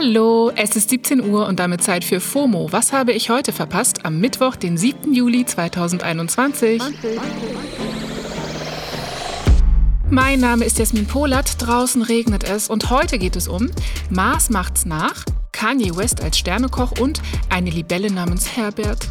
[0.00, 2.70] Hallo, es ist 17 Uhr und damit Zeit für FOMO.
[2.70, 4.04] Was habe ich heute verpasst?
[4.04, 5.12] Am Mittwoch, den 7.
[5.12, 6.80] Juli 2021.
[10.08, 13.70] Mein Name ist Jasmin Polat, draußen regnet es und heute geht es um
[14.08, 19.08] Mars macht's nach, Kanye West als Sternekoch und eine Libelle namens Herbert.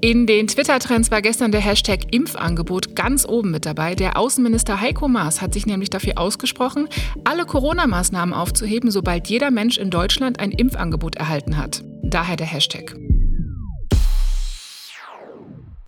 [0.00, 3.96] In den Twitter-Trends war gestern der Hashtag Impfangebot ganz oben mit dabei.
[3.96, 6.88] Der Außenminister Heiko Maas hat sich nämlich dafür ausgesprochen,
[7.24, 11.82] alle Corona-Maßnahmen aufzuheben, sobald jeder Mensch in Deutschland ein Impfangebot erhalten hat.
[12.04, 12.94] Daher der Hashtag.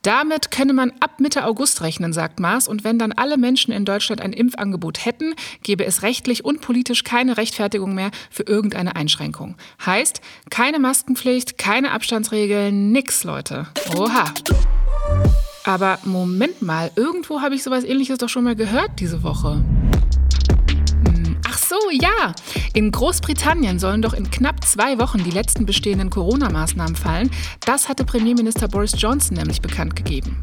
[0.03, 2.69] Damit könne man ab Mitte August rechnen, sagt Maas.
[2.69, 7.05] Und wenn dann alle Menschen in Deutschland ein Impfangebot hätten, gäbe es rechtlich und politisch
[7.05, 9.57] keine Rechtfertigung mehr für irgendeine Einschränkung.
[9.85, 13.67] Heißt, keine Maskenpflicht, keine Abstandsregeln, nix, Leute.
[13.97, 14.33] Oha.
[15.65, 19.63] Aber Moment mal, irgendwo habe ich sowas ähnliches doch schon mal gehört diese Woche
[21.91, 22.35] ja.
[22.75, 27.31] In Großbritannien sollen doch in knapp zwei Wochen die letzten bestehenden Corona-Maßnahmen fallen.
[27.65, 30.43] Das hatte Premierminister Boris Johnson nämlich bekannt gegeben.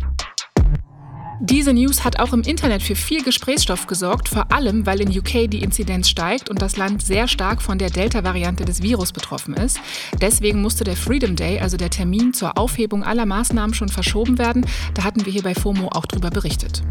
[1.40, 5.50] Diese News hat auch im Internet für viel Gesprächsstoff gesorgt, vor allem weil in UK
[5.50, 9.80] die Inzidenz steigt und das Land sehr stark von der Delta-Variante des Virus betroffen ist.
[10.20, 14.66] Deswegen musste der Freedom Day, also der Termin zur Aufhebung aller Maßnahmen, schon verschoben werden.
[14.96, 16.82] Da hatten wir hier bei FOMO auch drüber berichtet.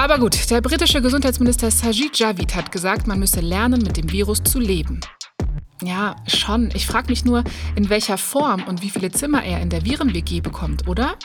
[0.00, 4.42] Aber gut, der britische Gesundheitsminister Sajid Javid hat gesagt, man müsse lernen, mit dem Virus
[4.42, 5.00] zu leben.
[5.82, 6.70] Ja, schon.
[6.72, 7.44] Ich frage mich nur,
[7.76, 11.16] in welcher Form und wie viele Zimmer er in der Viren-WG bekommt, oder?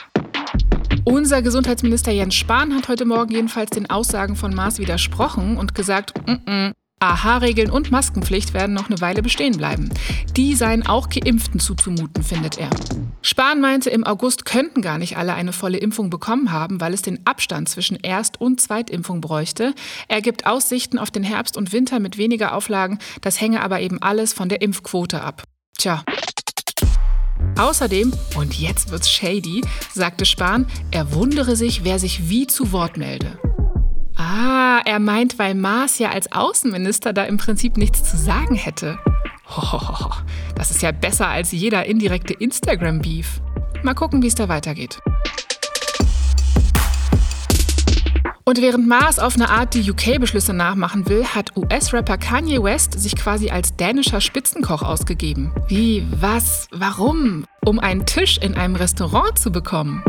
[1.04, 6.12] Unser Gesundheitsminister Jens Spahn hat heute Morgen jedenfalls den Aussagen von Maas widersprochen und gesagt,
[6.26, 9.90] mm -mm, AHA-Regeln und Maskenpflicht werden noch eine Weile bestehen bleiben.
[10.34, 12.70] Die seien auch Geimpften zuzumuten, findet er.
[13.20, 17.02] Spahn meinte, im August könnten gar nicht alle eine volle Impfung bekommen haben, weil es
[17.02, 19.74] den Abstand zwischen Erst- und Zweitimpfung bräuchte.
[20.08, 22.98] Er gibt Aussichten auf den Herbst und Winter mit weniger Auflagen.
[23.20, 25.42] Das hänge aber eben alles von der Impfquote ab.
[25.76, 26.02] Tja.
[27.58, 32.96] Außerdem, und jetzt wird's shady, sagte Spahn, er wundere sich, wer sich wie zu Wort
[32.96, 33.38] melde.
[34.16, 38.98] Ah, er meint, weil Maas ja als Außenminister da im Prinzip nichts zu sagen hätte.
[39.48, 40.10] Hohoho,
[40.56, 43.40] das ist ja besser als jeder indirekte Instagram-Beef.
[43.82, 44.98] Mal gucken, wie es da weitergeht.
[48.48, 53.16] Und während Mars auf eine Art die UK-Beschlüsse nachmachen will, hat US-Rapper Kanye West sich
[53.16, 55.52] quasi als dänischer Spitzenkoch ausgegeben.
[55.66, 57.44] Wie, was, warum?
[57.64, 60.04] Um einen Tisch in einem Restaurant zu bekommen.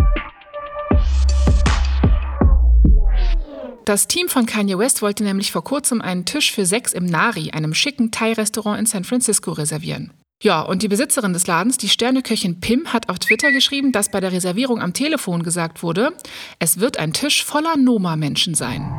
[3.88, 7.52] Das Team von Kanye West wollte nämlich vor kurzem einen Tisch für sechs im Nari,
[7.52, 10.12] einem schicken Thai-Restaurant in San Francisco, reservieren.
[10.44, 14.20] Ja, und die Besitzerin des Ladens, die Sterneköchin Pim, hat auf Twitter geschrieben, dass bei
[14.20, 16.12] der Reservierung am Telefon gesagt wurde,
[16.60, 18.92] es wird ein Tisch voller Noma-Menschen sein.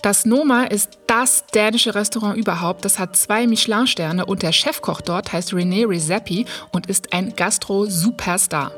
[0.00, 2.86] Das Noma ist das dänische Restaurant überhaupt.
[2.86, 8.72] Das hat zwei Michelin-Sterne und der Chefkoch dort heißt René Rezepi und ist ein Gastro-Superstar.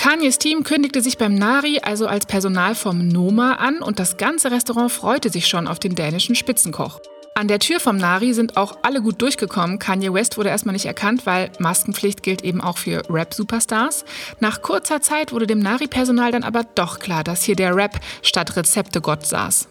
[0.00, 4.50] Kanyes Team kündigte sich beim Nari, also als Personal vom Noma, an und das ganze
[4.50, 7.00] Restaurant freute sich schon auf den dänischen Spitzenkoch.
[7.34, 9.78] An der Tür vom Nari sind auch alle gut durchgekommen.
[9.78, 14.06] Kanye West wurde erstmal nicht erkannt, weil Maskenpflicht gilt eben auch für Rap-Superstars.
[14.40, 18.56] Nach kurzer Zeit wurde dem Nari-Personal dann aber doch klar, dass hier der Rap statt
[18.56, 19.68] Rezepte-Gott saß.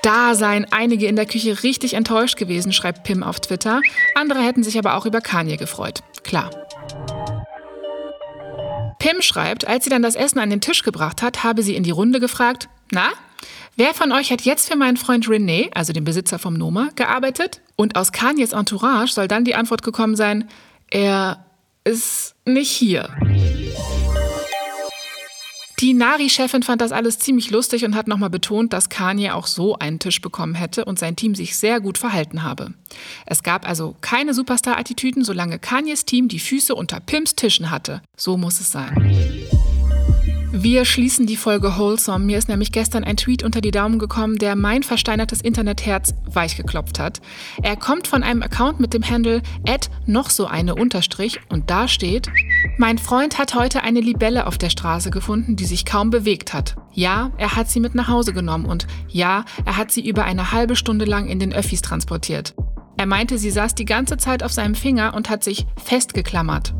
[0.00, 3.82] Da seien einige in der Küche richtig enttäuscht gewesen, schreibt Pim auf Twitter.
[4.14, 6.02] Andere hätten sich aber auch über Kanye gefreut.
[6.22, 6.63] Klar.
[9.04, 11.82] Pim schreibt, als sie dann das Essen an den Tisch gebracht hat, habe sie in
[11.82, 13.08] die Runde gefragt, na,
[13.76, 17.60] wer von euch hat jetzt für meinen Freund René, also den Besitzer vom Noma, gearbeitet?
[17.76, 20.48] Und aus Kanyes Entourage soll dann die Antwort gekommen sein,
[20.90, 21.44] er
[21.84, 23.10] ist nicht hier.
[25.80, 29.76] Die Nari-Chefin fand das alles ziemlich lustig und hat nochmal betont, dass Kanye auch so
[29.76, 32.74] einen Tisch bekommen hätte und sein Team sich sehr gut verhalten habe.
[33.26, 38.02] Es gab also keine Superstar-Attitüden, solange Kanyes Team die Füße unter Pims Tischen hatte.
[38.16, 38.94] So muss es sein.
[40.56, 42.24] Wir schließen die Folge Wholesome.
[42.24, 47.00] Mir ist nämlich gestern ein Tweet unter die Daumen gekommen, der mein versteinertes Internetherz weichgeklopft
[47.00, 47.20] hat.
[47.64, 49.42] Er kommt von einem Account mit dem Handle
[50.06, 52.28] noch so eine Unterstrich und da steht,
[52.76, 56.76] mein Freund hat heute eine Libelle auf der Straße gefunden, die sich kaum bewegt hat.
[56.92, 60.52] Ja, er hat sie mit nach Hause genommen und ja, er hat sie über eine
[60.52, 62.54] halbe Stunde lang in den Öffis transportiert.
[62.96, 66.74] Er meinte, sie saß die ganze Zeit auf seinem Finger und hat sich festgeklammert.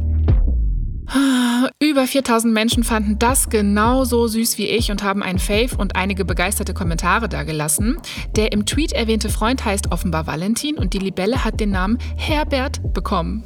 [1.81, 6.25] Über 4000 Menschen fanden das genauso süß wie ich und haben einen Fave und einige
[6.25, 7.99] begeisterte Kommentare dagelassen.
[8.37, 12.81] Der im Tweet erwähnte Freund heißt offenbar Valentin und die Libelle hat den Namen Herbert
[12.95, 13.45] bekommen.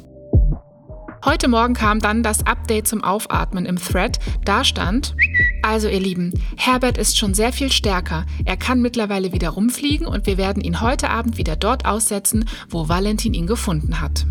[1.25, 4.19] Heute Morgen kam dann das Update zum Aufatmen im Thread.
[4.45, 5.15] Da stand,
[5.61, 8.25] also ihr Lieben, Herbert ist schon sehr viel stärker.
[8.45, 12.87] Er kann mittlerweile wieder rumfliegen und wir werden ihn heute Abend wieder dort aussetzen, wo
[12.87, 14.25] Valentin ihn gefunden hat.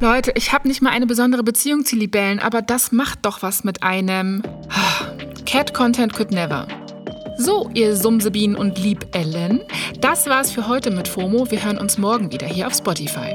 [0.00, 3.62] Leute, ich habe nicht mal eine besondere Beziehung zu Libellen, aber das macht doch was
[3.62, 4.42] mit einem.
[5.44, 6.66] Cat Content could never.
[7.36, 9.60] So, ihr Sumsebienen und Liebellen,
[10.00, 11.50] das war's für heute mit FOMO.
[11.50, 13.34] Wir hören uns morgen wieder hier auf Spotify.